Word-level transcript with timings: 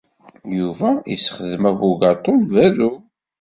Yuba 0.57 0.89
yessexdem 1.09 1.63
abugaṭu 1.69 2.29
n 2.33 2.39
uberru. 2.45 2.91